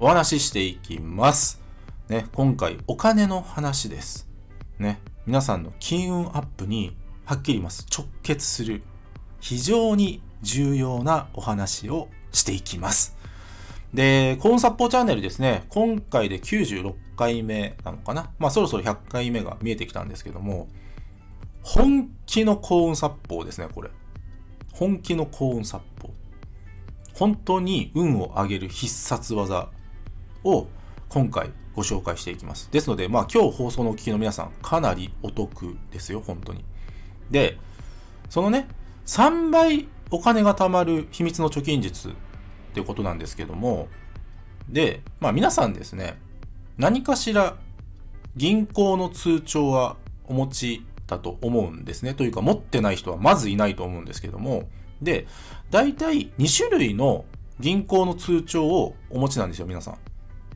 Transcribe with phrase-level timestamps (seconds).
[0.00, 1.62] お話ししていきます。
[2.08, 4.28] ね、今回お金の話です。
[4.78, 7.86] ね、皆さんの金運アップにはっきり言います。
[7.96, 8.82] 直結する
[9.38, 13.16] 非常に重要なお話をしていきます。
[13.94, 18.30] で、コーン殺法チャンネルですね、今回で96回目なのかな。
[18.40, 20.66] まあそろそろ100回目が見えてきたんですけども、
[21.62, 23.90] 本気の幸運殺法ですね、これ。
[24.72, 26.12] 本気の幸運殺法。
[27.14, 29.70] 本当に運を上げる必殺技
[30.44, 30.68] を
[31.08, 32.68] 今回ご紹介していきます。
[32.70, 36.64] ですので、まあ今日放送のお聞きの皆さん、かなりお得ですよ、本当に。
[37.30, 37.58] で、
[38.30, 38.68] そのね、
[39.06, 42.12] 3倍お金が貯まる秘密の貯金術っ
[42.72, 43.88] ていうことなんですけども、
[44.68, 46.18] で、まあ皆さんですね、
[46.78, 47.56] 何かしら
[48.36, 52.14] 銀行の通帳はお持ちだと思うんですね。
[52.14, 54.68] というか持ってない人はまずいないと思うんですけども、
[55.02, 55.26] で、
[55.70, 57.24] 大体2種類の
[57.60, 59.98] 銀行の通帳をお持ちなんですよ、皆さん。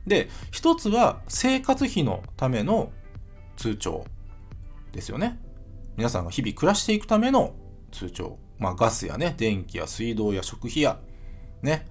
[0.09, 2.91] で、一つは生活費のための
[3.55, 4.03] 通帳
[4.91, 5.39] ですよね。
[5.95, 7.53] 皆さんが日々暮らしていくための
[7.91, 8.39] 通帳。
[8.57, 10.99] まあガスやね、電気や水道や食費や、
[11.61, 11.87] ね、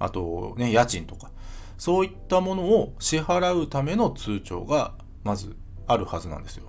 [0.00, 1.30] あとね、家賃とか、
[1.78, 6.64] そういったものを支払うための通帳がまずあるはずなんですよ。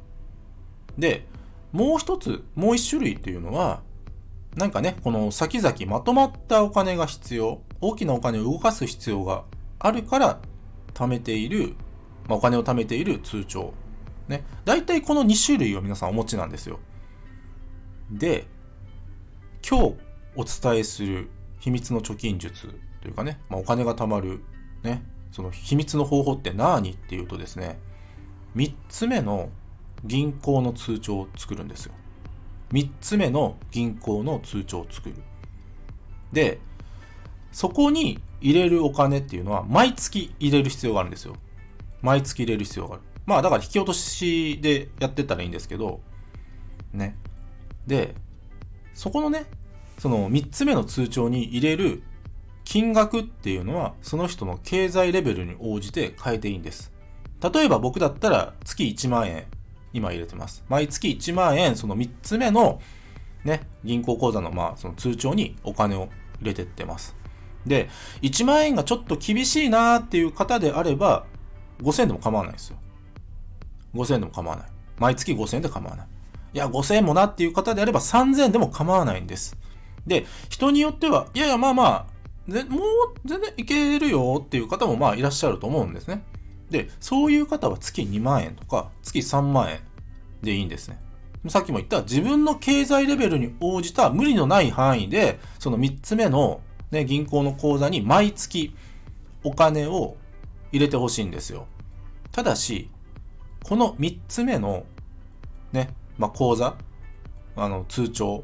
[0.99, 1.25] で、
[1.71, 3.81] もう一つ、もう一種類っていうのは、
[4.55, 9.45] なんかね、この先々まとまったお金が必要、大きなお金を動かす必要が
[9.79, 10.39] あるから
[10.93, 11.75] 貯めている、
[12.27, 13.73] まあ、お金を貯めている通帳。
[14.27, 14.43] ね。
[14.65, 16.79] 大体この2種類を皆さんお持ちなんですよ。
[18.11, 18.47] で、
[19.67, 19.95] 今日
[20.35, 22.67] お伝えする秘密の貯金術
[23.01, 24.41] というかね、まあ、お金が貯まる、
[24.83, 27.79] ね、その秘密の方法って何っていうとですね、
[28.55, 29.49] 3つ目の
[30.03, 31.93] 銀行の通帳を作るんですよ。
[32.71, 35.15] 3つ目の銀行の通帳を作る。
[36.31, 36.59] で、
[37.51, 41.35] そこに入れるお金っていうのは毎月入れる必要があるんですよ。
[42.01, 43.03] 毎月入れる必要がある。
[43.25, 46.01] まあだから引き落としでやってったらいいんですけど、
[46.93, 47.15] ね。
[47.87, 48.15] で、
[48.93, 49.45] そこのね、
[49.99, 52.03] その3つ目の通帳に入れる
[52.63, 56.91] 金額っていうのはその人の経済レベルに応じて変えていいんです。
[57.41, 59.45] 例えば僕だったら月1万円
[59.93, 60.63] 今入れてます。
[60.69, 62.81] 毎月1万円、その3つ目の
[63.43, 66.09] ね、銀行口座のまあその通帳にお金を
[66.39, 67.15] 入れてってます。
[67.65, 67.89] で、
[68.21, 71.25] 1万円がちょっと厳しいなーっていう方であれば、
[71.81, 72.77] 5000円でも構わないですよ。
[73.93, 74.65] 5000円でも構わない。
[74.99, 76.07] 毎月5000円で構わない。
[76.53, 79.57] いや、5000円もなっていう方であれば3000円でも構わないんです。
[80.05, 82.81] で、人によっては、いやいや、まあまあ、ぜもう
[83.25, 86.23] 全然いけるよっていう方もまあいらっしゃると思うんですね。
[86.69, 89.79] で、そういう方は月2万円とか月3万円
[90.41, 90.99] でいいんですね。
[91.47, 96.61] さっきも言った自分の経済レベルに応じた無理のない範囲で、その3つ目の、
[96.91, 98.75] ね、銀行の口座に毎月
[99.43, 100.17] お金を
[100.71, 101.65] 入れてほしいんですよ。
[102.31, 102.89] ただし、
[103.63, 104.85] この3つ目の
[105.71, 106.77] ね、まあ、口座、
[107.55, 108.43] あの通帳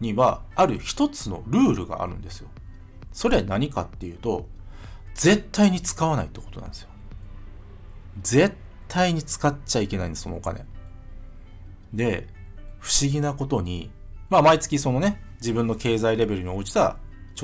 [0.00, 2.48] にはある一つのルールがあるんですよ。
[3.12, 4.46] それは何かっていうと、
[5.14, 6.88] 絶対に使わないってことなんですよ。
[8.22, 8.54] 絶
[8.86, 10.64] 対に使っちゃいけないんです、そのお金。
[11.92, 12.28] で、
[12.78, 13.90] 不思議なことに、
[14.30, 16.96] まあ毎月そのね、自分の経済レベルに応じた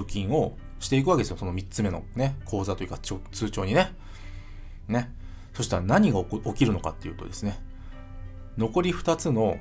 [0.03, 1.37] 貯金をしていくわけですよ。
[1.37, 3.93] その3つ目のね、口座というか通帳にね。
[4.89, 5.13] ね。
[5.55, 7.59] そしたら何が起きるのかっていうとですね、
[8.59, 9.59] 残り2つの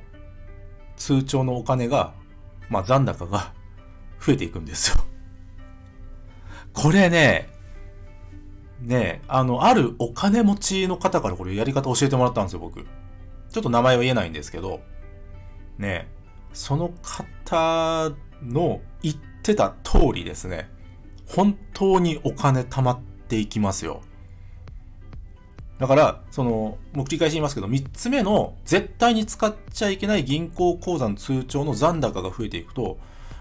[0.95, 2.13] 通帳のお金が、
[2.69, 3.53] まあ残高が
[4.19, 5.03] 増えていくんですよ。
[6.73, 7.49] これね、
[8.81, 12.81] ねあの、あるお金持ちの方からこれやり方教えてもらったんですよ、僕。
[12.81, 14.81] ちょっと名前は言えないんですけど、
[15.77, 16.07] ね
[16.53, 18.11] その方
[18.43, 19.13] の言
[19.43, 20.69] ってた通りですね、
[21.27, 24.01] 本当にお金貯まっていきますよ。
[25.79, 32.97] だから、その、もう繰り返し言いますけど、3つ目の絶対に使っちゃいけない銀行口座の通帳の残高が増えていくと、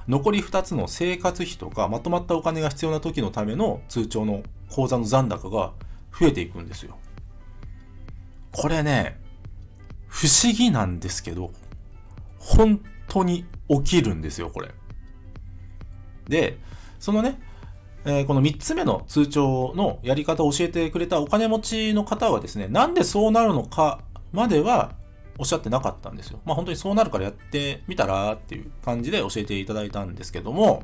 [0.08, 5.72] 残り2つの生活費とかまとまったお金が必要な時のための通帳の口座の残高が
[6.18, 6.98] 増えていくんですよ。
[8.50, 9.20] これね、
[10.08, 11.52] 不思議なんですけど、
[12.38, 14.70] 本当に起きるんですよ、これ。
[16.28, 16.58] で、
[16.98, 17.40] そのね、
[18.04, 24.00] えー、この3つ目の通帳のやり方を教えてくれたお金持ちの方はですね、なんでそうなるのか
[24.32, 24.94] までは
[25.38, 26.40] おっしゃってなかったんですよ。
[26.44, 30.82] まあ本当にそうなるからやってみたらっていう感じで教えていただいたんですけども、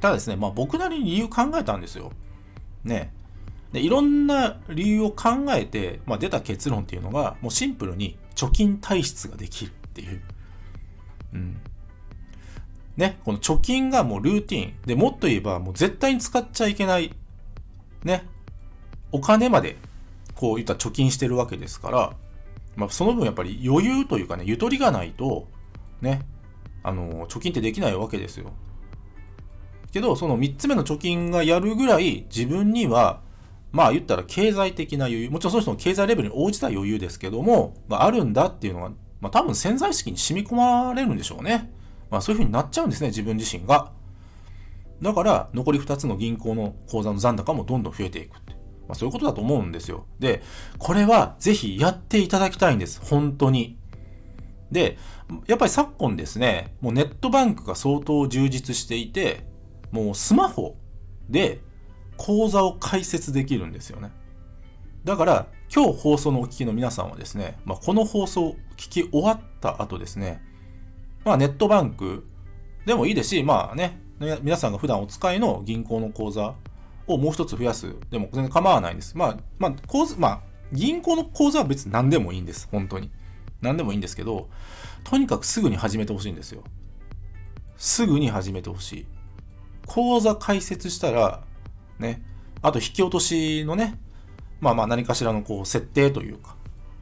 [0.00, 2.12] ただですね、まあ僕なりに理由考えたんですよ。
[2.84, 3.12] ね。
[3.72, 10.22] で、いろんな理由を考えて、まあ出た結論っていうのが、もうシンプルに貯金体質ができるっていう。
[11.34, 11.56] うん。
[12.96, 14.74] ね、この貯金がもうルーティン。
[14.86, 17.12] で、もっと言えばもう絶対に使っちゃいけない。
[18.04, 18.26] ね。
[19.12, 19.76] お金まで、
[20.34, 22.12] こういった貯金してるわけですから、
[22.76, 25.48] まあ、その分やっぱり余裕というかね、ゆとりがないと、
[26.00, 26.22] ね、
[26.82, 28.52] あの、貯金ってできないわけですよ。
[29.92, 33.22] けど、その3つ目の貯金がやるぐらい自分には、
[33.70, 41.72] まあ言ったら経済的な余裕、もちろんその人の経済レベルに応じた余裕ですけども、まあ、あるんだっていうのが、まあ多分潜在意識に染み込まれるんでしょうね。
[42.14, 43.90] まあそういう風になっちゃうんですね、自分自身が。
[45.02, 48.52] だから、残り2つの銀行の口座の残高もどんどん増えていくって。
[48.86, 50.06] まあ、そういうことだと思うんですよ。
[50.20, 50.40] で、
[50.78, 53.00] これはぜひやっていただきたいんです。
[53.02, 53.76] 本当に。
[54.70, 54.96] で、
[55.48, 59.44] やっぱり昨今ですね、もうネットバンクが相当充実していて、
[59.90, 60.76] もうスマホ
[61.28, 61.62] で
[62.16, 64.12] 口座を開設できるんですよね。
[65.02, 70.40] だから、今日放送のお聞きの皆さんはですね、まあ、この放送を聞き終わった後ですね、
[71.24, 72.26] まあ、ネットバンク
[72.86, 73.98] でもいいですし、まあね、
[74.42, 76.54] 皆さんが普段お使いの銀行の口座
[77.06, 79.16] をもう一つ増やすでも全然構わないんです。
[79.16, 80.40] まあ、まあ、口座、まあ、
[80.72, 82.68] 銀行の口座は別に何でもいいんです。
[82.70, 83.10] 本当に。
[83.60, 84.48] 何でもいいんですけど、
[85.02, 86.62] とにかくすぐに始めてほしいんですよ。
[87.76, 89.06] すぐに始めてほしい。
[89.86, 91.42] 口座開設したら、
[91.98, 92.22] ね、
[92.62, 93.98] あと引き落としのね、
[94.60, 96.56] まあまあ何かしらのこう設定というか、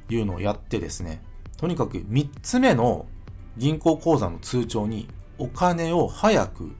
[0.08, 1.22] いうのをやってですね、
[1.56, 3.06] とにかく3つ目の
[3.56, 5.08] 銀行口座の通帳に
[5.38, 6.72] お金を早く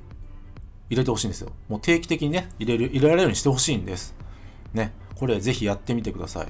[0.91, 1.53] 入れてほしいんですよ。
[1.69, 4.15] もう定期的にね、入れる、入れられるようにしてほしいんです。
[4.75, 4.93] ね。
[5.15, 6.49] これぜひやってみてください。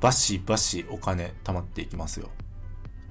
[0.00, 2.28] バシバシお金貯まっていきますよ。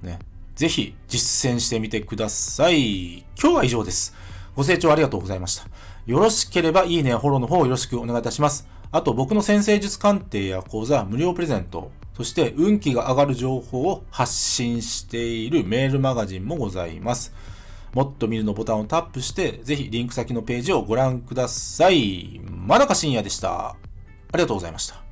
[0.02, 0.18] ね。
[0.54, 3.18] ぜひ実践してみてください。
[3.40, 4.14] 今日は以上です。
[4.54, 5.64] ご清聴ありがとうございました。
[6.06, 8.66] よろしければいいねやフォローの方よろしくお願いいたします。
[8.90, 17.34] あと僕の先生術鑑定や講座無料プレゼント、そして運気が上がる情報を発信しているメールマガジンもございます。
[17.92, 22.40] もっと見るのボタンをタップして、ぜひリンク先のページをご覧ください。
[22.42, 23.68] まだか深夜でした。
[23.68, 23.76] あ
[24.32, 25.05] りがとうございました。